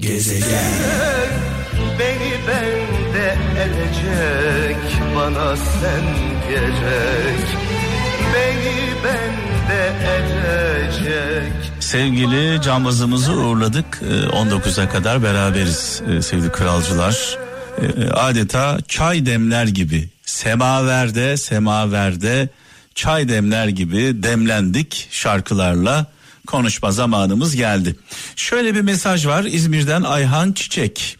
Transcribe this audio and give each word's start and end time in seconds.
Gezegen. 0.00 0.50
Beni 1.98 2.32
bende 2.48 3.36
edecek 3.60 4.76
Bana 5.16 5.56
sen 5.56 6.04
gerek 6.48 7.46
Beni 8.34 9.04
bende 9.04 9.92
edecek 10.16 11.52
Sevgili 11.80 12.62
cambazımızı 12.62 13.32
uğurladık. 13.32 14.02
19'a 14.32 14.88
kadar 14.88 15.22
beraberiz 15.22 16.02
e, 16.10 16.22
sevgili 16.22 16.52
kralcılar. 16.52 17.38
E, 17.82 18.10
adeta 18.10 18.78
çay 18.88 19.26
demler 19.26 19.66
gibi 19.66 20.08
semaverde 20.22 21.36
semaverde 21.36 22.48
çay 22.94 23.28
demler 23.28 23.68
gibi 23.68 24.22
demlendik 24.22 25.08
şarkılarla 25.10 26.06
konuşma 26.50 26.90
zamanımız 26.90 27.56
geldi. 27.56 27.96
Şöyle 28.36 28.74
bir 28.74 28.80
mesaj 28.80 29.26
var 29.26 29.44
İzmir'den 29.44 30.02
Ayhan 30.02 30.52
Çiçek. 30.52 31.16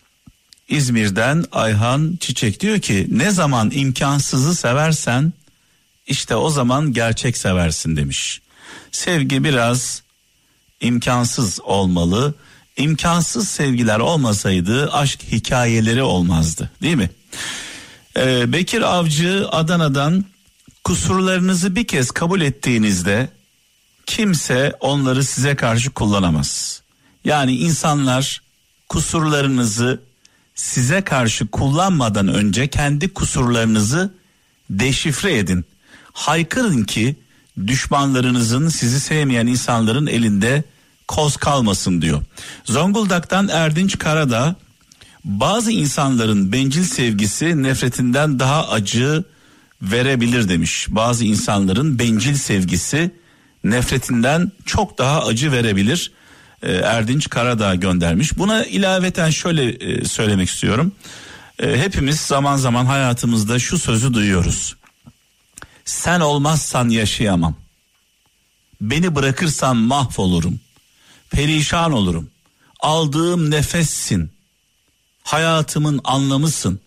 İzmir'den 0.69 1.45
Ayhan 1.53 2.17
Çiçek 2.21 2.61
diyor 2.61 2.81
ki 2.81 3.07
ne 3.11 3.31
zaman 3.31 3.71
imkansızı 3.75 4.55
seversen 4.55 5.33
işte 6.07 6.37
o 6.37 6.51
zaman 6.51 6.93
gerçek 6.93 7.37
seversin 7.37 7.97
demiş. 7.97 8.41
Sevgi 8.93 9.45
biraz 9.45 10.03
imkansız 10.81 11.61
olmalı. 11.61 12.35
İmkansız 12.77 13.49
sevgiler 13.49 13.99
olmasaydı 13.99 14.93
aşk 14.93 15.23
hikayeleri 15.33 16.03
olmazdı 16.03 16.71
değil 16.83 16.97
mi? 16.97 17.11
Ee, 18.17 18.53
Bekir 18.53 18.83
Avcı 18.83 19.49
Adana'dan 19.51 20.25
kusurlarınızı 20.85 21.77
bir 21.77 21.87
kez 21.87 22.11
kabul 22.11 22.41
ettiğinizde 22.41 23.29
kimse 24.11 24.73
onları 24.81 25.25
size 25.25 25.57
karşı 25.57 25.91
kullanamaz. 25.91 26.83
Yani 27.25 27.57
insanlar 27.57 28.43
kusurlarınızı 28.89 30.01
size 30.55 31.01
karşı 31.01 31.47
kullanmadan 31.47 32.29
önce 32.29 32.69
kendi 32.69 33.15
kusurlarınızı 33.15 34.15
deşifre 34.71 35.39
edin. 35.39 35.65
Haykırın 36.13 36.85
ki 36.85 37.17
düşmanlarınızın 37.67 38.69
sizi 38.69 39.01
sevmeyen 39.01 39.47
insanların 39.47 40.07
elinde 40.07 40.65
koz 41.09 41.37
kalmasın 41.37 42.03
diyor. 42.03 42.23
Zonguldak'tan 42.65 43.49
Erdinç 43.49 43.99
Karada 43.99 44.57
bazı 45.25 45.73
insanların 45.73 46.53
bencil 46.53 46.85
sevgisi 46.85 47.63
nefretinden 47.63 48.39
daha 48.39 48.69
acı 48.69 49.25
verebilir 49.83 50.49
demiş. 50.49 50.87
Bazı 50.91 51.25
insanların 51.25 51.99
bencil 51.99 52.35
sevgisi 52.35 53.20
nefretinden 53.65 54.53
çok 54.67 54.99
daha 54.99 55.27
acı 55.27 55.53
verebilir. 55.53 56.13
Ee, 56.63 56.73
Erdinç 56.73 57.29
Karadağ 57.29 57.75
göndermiş. 57.75 58.39
Buna 58.39 58.65
ilaveten 58.65 59.31
şöyle 59.31 59.71
e, 59.71 60.05
söylemek 60.05 60.49
istiyorum. 60.49 60.93
Ee, 61.59 61.79
hepimiz 61.79 62.21
zaman 62.21 62.57
zaman 62.57 62.87
hayatımızda 62.87 63.59
şu 63.59 63.79
sözü 63.79 64.15
duyuyoruz. 64.15 64.77
Sen 65.85 66.21
olmazsan 66.21 66.89
yaşayamam. 66.89 67.55
Beni 68.81 69.15
bırakırsan 69.15 69.77
mahvolurum. 69.77 70.61
Perişan 71.31 71.93
olurum. 71.93 72.31
Aldığım 72.81 73.51
nefessin. 73.51 74.33
Hayatımın 75.23 76.01
anlamısın. 76.05 76.81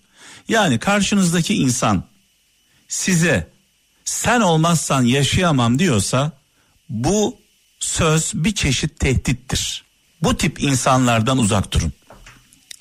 Yani 0.50 0.80
karşınızdaki 0.80 1.56
insan 1.56 2.04
size 2.88 3.52
sen 4.06 4.42
olmazsan 4.42 5.04
yaşayamam 5.04 5.80
diyorsa 5.80 6.32
bu 6.90 7.38
söz 7.80 8.32
bir 8.34 8.56
çeşit 8.56 9.00
tehdittir. 9.00 9.84
Bu 10.22 10.38
tip 10.38 10.64
insanlardan 10.64 11.38
uzak 11.38 11.72
durun. 11.72 11.94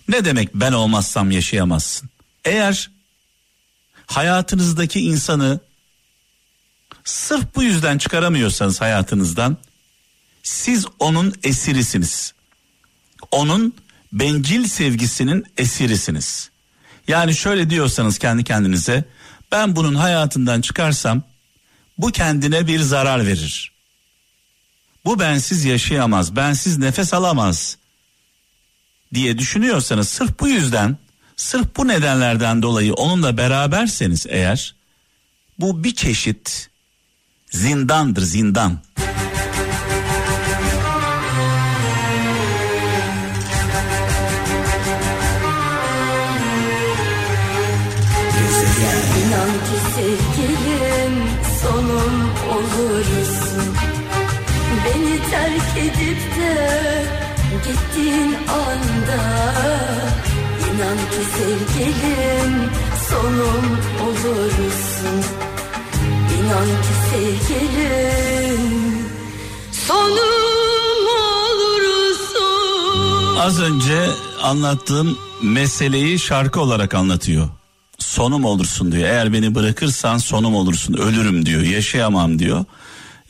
Ne 0.08 0.24
demek 0.24 0.54
ben 0.54 0.72
olmazsam 0.72 1.30
yaşayamazsın? 1.30 2.10
Eğer 2.44 2.90
hayatınızdaki 4.06 5.00
insanı 5.00 5.60
sırf 7.04 7.54
bu 7.54 7.62
yüzden 7.62 7.98
çıkaramıyorsanız 7.98 8.80
hayatınızdan 8.80 9.56
siz 10.42 10.86
onun 10.98 11.34
esirisiniz. 11.42 12.34
Onun 13.30 13.74
bencil 14.12 14.68
sevgisinin 14.68 15.44
esirisiniz. 15.56 16.50
Yani 17.08 17.34
şöyle 17.34 17.70
diyorsanız 17.70 18.18
kendi 18.18 18.44
kendinize 18.44 19.04
ben 19.52 19.76
bunun 19.76 19.94
hayatından 19.94 20.60
çıkarsam 20.60 21.22
bu 21.98 22.12
kendine 22.12 22.66
bir 22.66 22.80
zarar 22.80 23.26
verir. 23.26 23.71
Bu 25.04 25.18
bensiz 25.18 25.64
yaşayamaz, 25.64 26.36
bensiz 26.36 26.78
nefes 26.78 27.14
alamaz 27.14 27.76
diye 29.14 29.38
düşünüyorsanız 29.38 30.08
sırf 30.08 30.40
bu 30.40 30.48
yüzden, 30.48 30.96
sırf 31.36 31.76
bu 31.76 31.88
nedenlerden 31.88 32.62
dolayı 32.62 32.94
onunla 32.94 33.36
beraberseniz 33.36 34.26
eğer 34.28 34.74
bu 35.58 35.84
bir 35.84 35.94
çeşit 35.94 36.70
zindandır 37.50 38.22
zindan. 38.22 38.78
Sevgilim 49.96 51.14
sonum 51.62 52.32
terk 52.52 53.41
edip 55.82 56.20
de 56.38 57.04
gittiğin 57.66 58.34
anda 58.48 59.22
İnan 60.66 60.96
ki 60.96 61.22
sevgilim 61.36 62.70
sonum 63.10 63.66
olursun 64.02 65.18
İnan 66.38 66.66
ki 66.66 66.94
sevgilim 67.10 68.62
sonum 69.72 71.06
olursun 71.76 73.36
Az 73.40 73.60
önce 73.60 74.08
anlattığım 74.42 75.18
meseleyi 75.42 76.18
şarkı 76.18 76.60
olarak 76.60 76.94
anlatıyor. 76.94 77.48
Sonum 77.98 78.44
olursun 78.44 78.92
diyor. 78.92 79.04
Eğer 79.04 79.32
beni 79.32 79.54
bırakırsan 79.54 80.18
sonum 80.18 80.54
olursun. 80.54 80.94
Ölürüm 80.94 81.46
diyor. 81.46 81.62
Yaşayamam 81.62 82.38
diyor. 82.38 82.64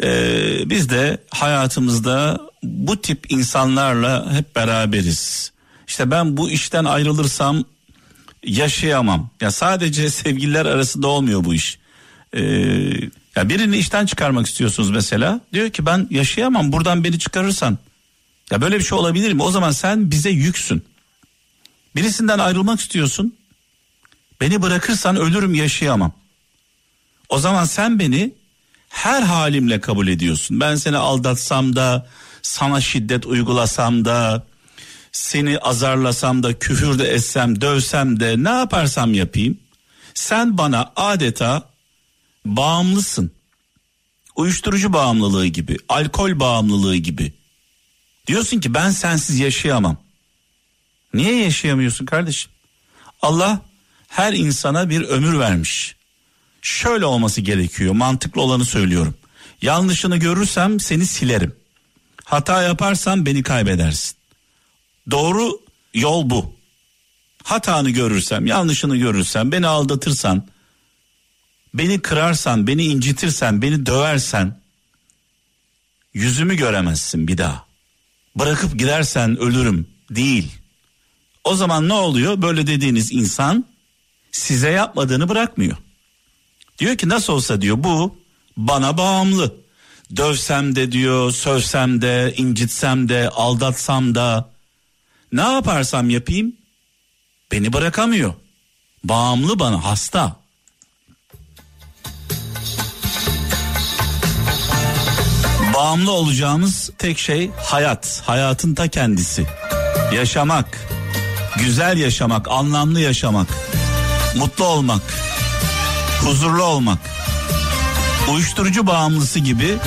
Ee, 0.03 0.63
biz 0.71 0.91
de 0.91 1.19
hayatımızda 1.31 2.41
bu 2.63 3.01
tip 3.01 3.33
insanlarla 3.33 4.33
hep 4.33 4.57
beraberiz. 4.57 5.53
İşte 5.89 6.11
ben 6.11 6.37
bu 6.37 6.51
işten 6.51 6.85
ayrılırsam 6.85 7.65
yaşayamam. 8.45 9.31
Ya 9.41 9.51
sadece 9.51 10.11
sevgililer 10.11 10.67
arasında 10.67 11.09
olmuyor 11.09 11.45
bu 11.45 11.55
iş. 11.55 11.79
Ee, 12.33 12.41
ya 13.37 13.49
birini 13.49 13.77
işten 13.77 14.07
çıkarmak 14.07 14.47
istiyorsunuz 14.47 14.91
mesela. 14.91 15.41
Diyor 15.53 15.71
ki 15.71 15.87
ben 15.87 16.07
yaşayamam 16.11 16.73
buradan 16.73 17.05
beni 17.05 17.19
çıkarırsan. 17.19 17.79
Ya 18.51 18.61
böyle 18.61 18.79
bir 18.79 18.85
şey 18.85 18.99
olabilir 18.99 19.33
mi? 19.33 19.43
O 19.43 19.51
zaman 19.51 19.71
sen 19.71 20.11
bize 20.11 20.31
yüksün. 20.31 20.85
Birisinden 21.97 22.39
ayrılmak 22.39 22.81
istiyorsun. 22.81 23.37
Beni 24.41 24.63
bırakırsan 24.63 25.17
ölürüm 25.17 25.55
yaşayamam. 25.55 26.13
O 27.29 27.39
zaman 27.39 27.65
sen 27.65 27.99
beni 27.99 28.33
her 28.93 29.23
halimle 29.23 29.81
kabul 29.81 30.09
ediyorsun. 30.09 30.61
Ben 30.61 30.75
seni 30.75 30.97
aldatsam 30.97 31.77
da, 31.77 32.07
sana 32.43 32.81
şiddet 32.81 33.27
uygulasam 33.27 34.05
da, 34.05 34.47
seni 35.13 35.59
azarlasam 35.59 36.43
da, 36.43 36.59
küfür 36.59 36.99
de 36.99 37.09
etsem, 37.09 37.61
dövsem 37.61 38.21
de, 38.21 38.35
ne 38.39 38.51
yaparsam 38.51 39.15
yapayım. 39.15 39.59
Sen 40.15 40.59
bana 40.59 40.93
adeta 40.97 41.71
bağımlısın. 42.45 43.33
Uyuşturucu 44.37 44.93
bağımlılığı 44.93 45.47
gibi, 45.47 45.77
alkol 45.89 46.41
bağımlılığı 46.41 46.97
gibi. 46.97 47.33
Diyorsun 48.27 48.61
ki 48.61 48.75
ben 48.75 48.91
sensiz 48.91 49.39
yaşayamam. 49.39 49.97
Niye 51.15 51.45
yaşayamıyorsun 51.45 52.07
kardeşim? 52.07 52.53
Allah 53.23 53.61
her 54.09 54.33
insana 54.33 54.91
bir 54.91 55.03
ömür 55.03 55.39
vermiş. 55.39 55.97
Şöyle 56.63 57.07
olması 57.07 57.41
gerekiyor. 57.41 57.95
Mantıklı 57.95 58.43
olanı 58.43 58.65
söylüyorum. 58.65 59.15
Yanlışını 59.63 60.17
görürsem 60.17 60.81
seni 60.81 61.07
silerim. 61.07 61.57
Hata 62.25 62.63
yaparsam 62.63 63.27
beni 63.27 63.43
kaybedersin. 63.43 64.17
Doğru 65.11 65.61
yol 65.95 66.31
bu. 66.31 66.55
Hatanı 67.45 67.91
görürsem, 67.91 68.47
yanlışını 68.47 68.97
görürsem, 68.97 69.53
beni 69.53 69.67
aldatırsan, 69.67 70.47
beni 71.75 72.01
kırarsan, 72.01 72.67
beni 72.67 72.85
incitirsen, 72.85 73.63
beni 73.63 73.87
döversen 73.87 74.61
yüzümü 76.15 76.57
göremezsin 76.57 77.29
bir 77.29 77.39
daha. 77.39 77.67
Bırakıp 78.37 78.79
gidersen 78.79 79.37
ölürüm 79.39 79.87
değil. 80.11 80.53
O 81.45 81.55
zaman 81.55 81.89
ne 81.89 81.93
oluyor? 81.93 82.43
Böyle 82.43 82.67
dediğiniz 82.67 83.13
insan 83.13 83.65
size 84.33 84.71
yapmadığını 84.71 85.29
bırakmıyor. 85.29 85.77
Diyor 86.79 86.97
ki 86.97 87.09
nasıl 87.09 87.33
olsa 87.33 87.61
diyor 87.61 87.77
bu 87.79 88.17
bana 88.57 88.99
bağımlı. 88.99 89.55
Dövsem 90.17 90.77
de 90.77 90.93
diyor, 90.93 91.33
sövsem 91.33 92.03
de, 92.03 92.35
incitsem 92.37 93.09
de, 93.09 93.29
aldatsam 93.29 94.15
da 94.15 94.51
Ne 95.33 95.41
yaparsam 95.41 96.11
yapayım 96.11 96.53
beni 97.53 97.73
bırakamıyor. 97.73 98.35
Bağımlı 99.05 99.59
bana 99.59 99.85
hasta. 99.85 100.37
Bağımlı 105.75 106.13
olacağımız 106.13 106.91
tek 106.99 107.19
şey 107.19 107.51
hayat, 107.57 108.23
hayatın 108.27 108.75
ta 108.75 108.89
kendisi. 108.89 109.47
Yaşamak, 110.15 110.89
güzel 111.59 111.99
yaşamak, 111.99 112.49
anlamlı 112.51 113.01
yaşamak, 113.01 113.49
mutlu 114.37 114.65
olmak, 114.65 115.03
huzurlu 116.25 116.63
olmak. 116.63 116.99
Uyuşturucu 118.33 118.87
bağımlısı 118.87 119.39
gibi 119.39 119.79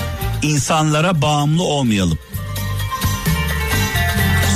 insanlara 0.42 1.22
bağımlı 1.22 1.64
olmayalım. 1.64 2.20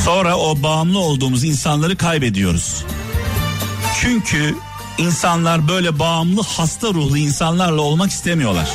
Sonra 0.05 0.37
o 0.37 0.63
bağımlı 0.63 0.99
olduğumuz 0.99 1.43
insanları 1.43 1.97
kaybediyoruz. 1.97 2.83
Çünkü 4.01 4.55
insanlar 4.97 5.67
böyle 5.67 5.99
bağımlı 5.99 6.41
hasta 6.41 6.87
ruhlu 6.87 7.17
insanlarla 7.17 7.81
olmak 7.81 8.11
istemiyorlar. 8.11 8.69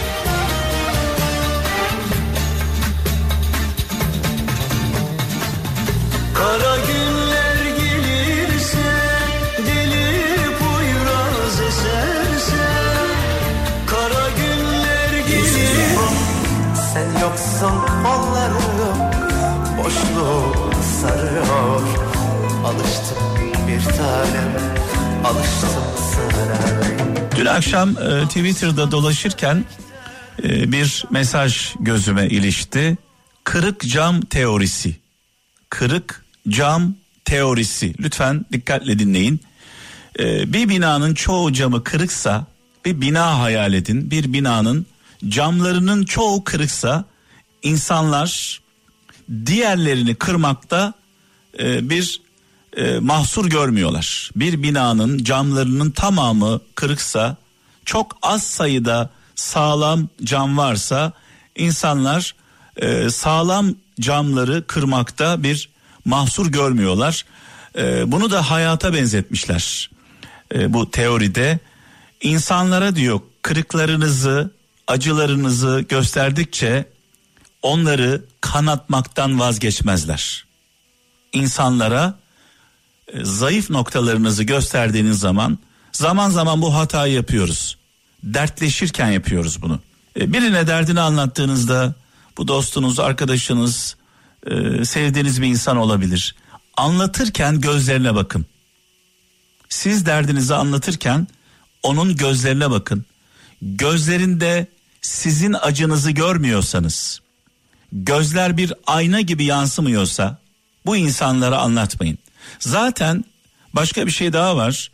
Boşluk 19.84 20.74
sarıyor 21.00 21.80
Alıştım 22.64 23.18
bir 23.68 23.84
tanem 23.84 24.56
alıştım 25.24 25.70
sana 26.14 27.36
Dün 27.36 27.46
akşam 27.46 27.90
e, 27.90 28.24
Twitter'da 28.28 28.90
dolaşırken 28.90 29.64
e, 30.42 30.72
bir 30.72 31.04
mesaj 31.10 31.74
gözüme 31.80 32.26
ilişti. 32.26 32.96
Kırık 33.44 33.80
cam 33.80 34.20
teorisi. 34.20 34.96
Kırık 35.70 36.24
cam 36.48 36.94
teorisi. 37.24 37.94
Lütfen 38.00 38.46
dikkatle 38.52 38.98
dinleyin. 38.98 39.40
E, 40.18 40.52
bir 40.52 40.68
binanın 40.68 41.14
çoğu 41.14 41.52
camı 41.52 41.84
kırıksa 41.84 42.46
bir 42.84 43.00
bina 43.00 43.38
hayal 43.40 43.72
edin. 43.72 44.10
Bir 44.10 44.32
binanın 44.32 44.86
camlarının 45.28 46.04
çoğu 46.04 46.44
kırıksa 46.44 47.04
insanlar 47.62 48.63
diğerlerini 49.46 50.14
kırmakta 50.14 50.92
e, 51.58 51.90
bir 51.90 52.20
e, 52.76 52.98
mahsur 52.98 53.50
görmüyorlar. 53.50 54.30
Bir 54.36 54.62
binanın 54.62 55.24
camlarının 55.24 55.90
tamamı 55.90 56.60
kırıksa 56.74 57.36
çok 57.84 58.16
az 58.22 58.42
sayıda 58.42 59.10
sağlam 59.34 60.08
cam 60.24 60.58
varsa 60.58 61.12
insanlar 61.56 62.34
e, 62.76 63.10
sağlam 63.10 63.74
camları 64.00 64.66
kırmakta 64.66 65.42
bir 65.42 65.68
mahsur 66.04 66.46
görmüyorlar. 66.52 67.24
E, 67.78 68.12
bunu 68.12 68.30
da 68.30 68.50
hayata 68.50 68.94
benzetmişler. 68.94 69.90
E, 70.54 70.72
bu 70.72 70.90
teoride 70.90 71.58
insanlara 72.22 72.96
diyor 72.96 73.20
kırıklarınızı, 73.42 74.50
acılarınızı 74.86 75.84
gösterdikçe 75.88 76.93
onları 77.64 78.24
kanatmaktan 78.40 79.40
vazgeçmezler. 79.40 80.44
İnsanlara 81.32 82.18
e, 83.12 83.24
zayıf 83.24 83.70
noktalarınızı 83.70 84.44
gösterdiğiniz 84.44 85.18
zaman 85.18 85.58
zaman 85.92 86.30
zaman 86.30 86.62
bu 86.62 86.74
hatayı 86.74 87.14
yapıyoruz. 87.14 87.76
Dertleşirken 88.22 89.10
yapıyoruz 89.10 89.62
bunu. 89.62 89.80
E, 90.20 90.32
Birine 90.32 90.66
derdini 90.66 91.00
anlattığınızda 91.00 91.94
bu 92.38 92.48
dostunuz, 92.48 93.00
arkadaşınız, 93.00 93.96
e, 94.46 94.84
sevdiğiniz 94.84 95.42
bir 95.42 95.46
insan 95.46 95.76
olabilir. 95.76 96.34
Anlatırken 96.76 97.60
gözlerine 97.60 98.14
bakın. 98.14 98.46
Siz 99.68 100.06
derdinizi 100.06 100.54
anlatırken 100.54 101.26
onun 101.82 102.16
gözlerine 102.16 102.70
bakın. 102.70 103.04
Gözlerinde 103.62 104.66
sizin 105.02 105.52
acınızı 105.52 106.10
görmüyorsanız, 106.10 107.20
gözler 107.94 108.56
bir 108.56 108.72
ayna 108.86 109.20
gibi 109.20 109.44
yansımıyorsa 109.44 110.38
bu 110.86 110.96
insanlara 110.96 111.58
anlatmayın. 111.58 112.18
Zaten 112.58 113.24
başka 113.74 114.06
bir 114.06 114.10
şey 114.12 114.32
daha 114.32 114.56
var. 114.56 114.90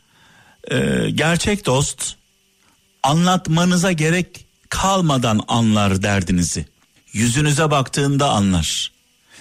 Ee, 0.71 1.11
gerçek 1.15 1.67
dost 1.67 2.15
anlatmanıza 3.03 3.93
gerek 3.93 4.47
kalmadan 4.69 5.41
anlar 5.49 6.03
derdinizi. 6.03 6.67
Yüzünüze 7.13 7.71
baktığında 7.71 8.31
anlar. 8.31 8.93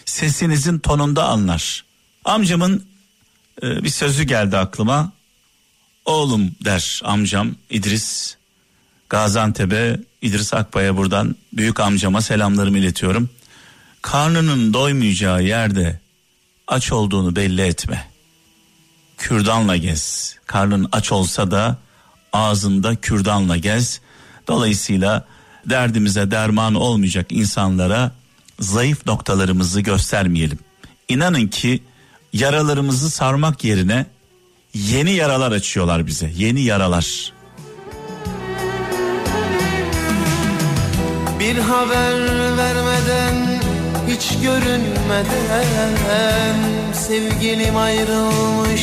Sesinizin 0.05 0.79
tonunda 0.79 1.23
anlar. 1.23 1.85
Amcamın 2.25 2.85
e, 3.63 3.83
bir 3.83 3.89
sözü 3.89 4.23
geldi 4.23 4.57
aklıma. 4.57 5.11
Oğlum 6.05 6.55
der 6.65 7.01
amcam 7.03 7.55
İdris 7.69 8.35
Gaziantep'e 9.09 9.99
İdris 10.21 10.53
Akbay'a 10.53 10.97
buradan 10.97 11.35
büyük 11.53 11.79
amcama 11.79 12.21
selamlarımı 12.21 12.77
iletiyorum. 12.77 13.29
Karnının 14.01 14.73
doymayacağı 14.73 15.43
yerde 15.43 15.99
aç 16.67 16.91
olduğunu 16.91 17.35
belli 17.35 17.61
etme. 17.61 18.07
Kürdanla 19.17 19.77
gez. 19.77 20.35
Karnın 20.45 20.89
aç 20.91 21.11
olsa 21.11 21.51
da 21.51 21.77
ağzında 22.33 22.95
kürdanla 22.95 23.57
gez. 23.57 24.01
Dolayısıyla 24.47 25.25
derdimize 25.65 26.31
derman 26.31 26.75
olmayacak 26.75 27.31
insanlara 27.31 28.11
zayıf 28.59 29.05
noktalarımızı 29.05 29.81
göstermeyelim. 29.81 30.59
İnanın 31.09 31.47
ki 31.47 31.83
yaralarımızı 32.33 33.09
sarmak 33.09 33.63
yerine 33.63 34.05
yeni 34.73 35.11
yaralar 35.11 35.51
açıyorlar 35.51 36.07
bize. 36.07 36.31
Yeni 36.35 36.61
yaralar. 36.61 37.33
Bir 41.39 41.57
haber 41.57 42.57
vermeden 42.57 43.28
hiç 44.19 44.41
görünmeden 44.41 45.93
Sevgilim 46.93 47.77
ayrılmış 47.77 48.81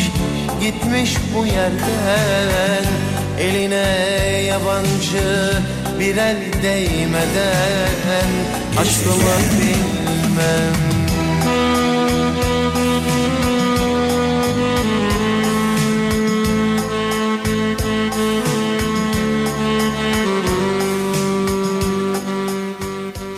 gitmiş 0.61 1.17
bu 1.35 1.47
yerden. 1.47 2.85
Eline 3.41 3.87
yabancı 4.47 5.53
bir 6.01 6.17
el 6.17 6.37
değmeden. 6.63 8.31
Aşkımı 8.79 9.37
bilmem 9.61 10.96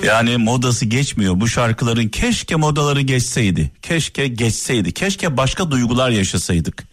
Yani 0.09 0.37
modası 0.37 0.87
geçmiyor 0.87 1.41
bu 1.41 1.49
şarkıların 1.49 2.09
keşke 2.09 2.57
modaları 2.57 3.01
geçseydi. 3.01 3.71
Keşke 3.83 4.29
geçseydi. 4.29 4.93
Keşke 4.93 5.37
başka 5.37 5.71
duygular 5.71 6.11
yaşasaydık. 6.11 6.85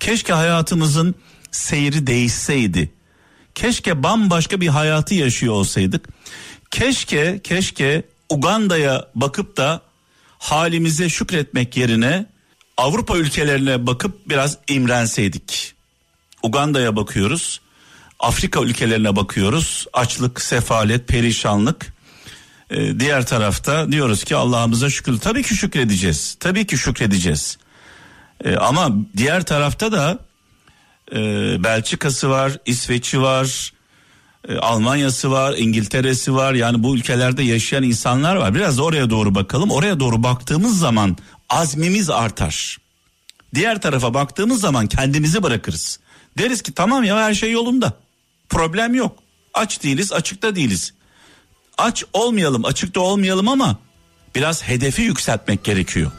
Keşke 0.00 0.32
hayatımızın 0.32 1.14
seyri 1.50 2.06
değişseydi. 2.06 2.92
Keşke 3.54 4.02
bambaşka 4.02 4.60
bir 4.60 4.68
hayatı 4.68 5.14
yaşıyor 5.14 5.54
olsaydık. 5.54 6.08
Keşke 6.70 7.40
keşke 7.44 8.02
Uganda'ya 8.28 9.04
bakıp 9.14 9.56
da 9.56 9.80
halimize 10.38 11.08
şükretmek 11.08 11.76
yerine 11.76 12.26
Avrupa 12.76 13.16
ülkelerine 13.16 13.86
bakıp 13.86 14.28
biraz 14.28 14.58
imrenseydik. 14.68 15.74
Uganda'ya 16.42 16.96
bakıyoruz. 16.96 17.60
Afrika 18.20 18.60
ülkelerine 18.62 19.16
bakıyoruz. 19.16 19.86
Açlık, 19.92 20.40
sefalet, 20.40 21.08
perişanlık. 21.08 21.93
Ee, 22.70 23.00
diğer 23.00 23.26
tarafta 23.26 23.92
diyoruz 23.92 24.24
ki 24.24 24.36
Allah'ımıza 24.36 24.90
şükür. 24.90 25.18
Tabii 25.18 25.42
ki 25.42 25.54
şükredeceğiz. 25.54 26.36
Tabii 26.40 26.66
ki 26.66 26.78
şükredeceğiz. 26.78 27.58
Ee, 28.44 28.56
ama 28.56 28.92
diğer 29.16 29.44
tarafta 29.44 29.92
da 29.92 30.18
e, 31.12 31.18
Belçika'sı 31.64 32.30
var, 32.30 32.52
İsveç'i 32.66 33.22
var, 33.22 33.72
e, 34.48 34.56
Almanya'sı 34.56 35.30
var, 35.30 35.54
İngiltere'si 35.58 36.34
var. 36.34 36.54
Yani 36.54 36.82
bu 36.82 36.96
ülkelerde 36.96 37.42
yaşayan 37.42 37.82
insanlar 37.82 38.36
var. 38.36 38.54
Biraz 38.54 38.78
oraya 38.78 39.10
doğru 39.10 39.34
bakalım. 39.34 39.70
Oraya 39.70 40.00
doğru 40.00 40.22
baktığımız 40.22 40.78
zaman 40.78 41.16
azmimiz 41.48 42.10
artar. 42.10 42.78
Diğer 43.54 43.80
tarafa 43.80 44.14
baktığımız 44.14 44.60
zaman 44.60 44.86
kendimizi 44.86 45.42
bırakırız. 45.42 45.98
Deriz 46.38 46.62
ki 46.62 46.72
tamam 46.72 47.04
ya 47.04 47.16
her 47.16 47.34
şey 47.34 47.50
yolunda. 47.50 47.92
Problem 48.48 48.94
yok. 48.94 49.18
Aç 49.54 49.82
değiliz, 49.82 50.12
açıkta 50.12 50.56
değiliz 50.56 50.92
aç 51.78 52.04
olmayalım, 52.12 52.64
açıkta 52.64 53.00
olmayalım 53.00 53.48
ama 53.48 53.76
biraz 54.34 54.62
hedefi 54.62 55.02
yükseltmek 55.02 55.64
gerekiyor. 55.64 56.10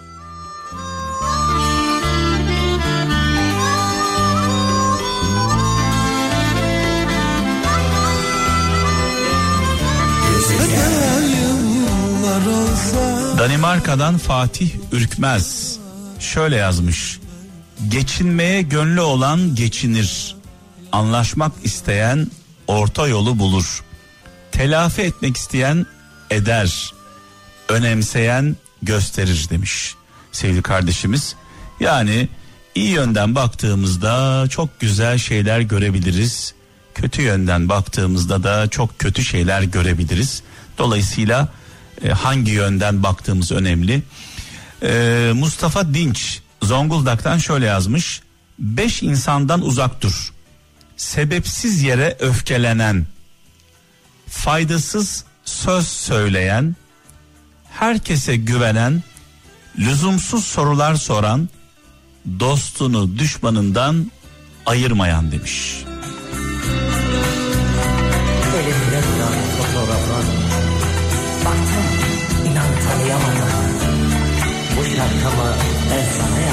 Danimarka'dan 13.40 14.18
Fatih 14.18 14.70
Ürkmez 14.92 15.80
şöyle 16.20 16.56
yazmış. 16.56 17.20
Geçinmeye 17.88 18.62
gönlü 18.62 19.02
olan 19.02 19.56
geçinir. 19.56 20.36
Anlaşmak 20.92 21.52
isteyen 21.64 22.28
orta 22.68 23.08
yolu 23.08 23.40
bulur. 23.40 23.85
Telafi 24.58 25.02
etmek 25.02 25.38
isteyen 25.38 25.86
eder. 26.30 26.94
Önemseyen 27.70 28.56
gösterir 28.82 29.48
demiş 29.50 29.96
sevgili 30.32 30.62
kardeşimiz. 30.62 31.36
Yani 31.80 32.28
iyi 32.76 32.90
yönden 32.90 33.36
baktığımızda 33.36 34.46
çok 34.50 34.80
güzel 34.80 35.18
şeyler 35.18 35.60
görebiliriz. 35.60 36.54
Kötü 36.94 37.22
yönden 37.22 37.70
baktığımızda 37.70 38.44
da 38.44 38.68
çok 38.68 39.00
kötü 39.00 39.24
şeyler 39.24 39.62
görebiliriz. 39.62 40.44
Dolayısıyla 40.78 41.48
e, 42.04 42.10
hangi 42.10 42.52
yönden 42.52 43.04
baktığımız 43.04 43.52
önemli. 43.52 44.04
E, 44.84 45.32
Mustafa 45.36 45.94
Dinç 45.94 46.40
Zonguldak'tan 46.62 47.38
şöyle 47.38 47.66
yazmış. 47.66 48.22
Beş 48.60 49.04
insandan 49.04 49.62
uzak 49.62 50.02
dur. 50.02 50.34
Sebepsiz 50.98 51.84
yere 51.84 52.18
öfkelenen, 52.20 53.06
faydasız 54.28 55.24
söz 55.46 55.88
söyleyen, 55.88 56.76
herkese 57.72 58.36
güvenen, 58.36 59.04
lüzumsuz 59.80 60.46
sorular 60.46 60.96
soran, 60.96 61.50
dostunu 62.40 63.18
düşmanından 63.20 64.12
ayırmayan 64.66 65.32
demiş. 65.32 65.76
Elimde 68.56 69.02
Baktım 71.46 71.86
inan 72.52 72.72
Bu 74.78 74.84
şarkımı 74.84 75.56
ben 75.92 76.06
sana 76.18 76.45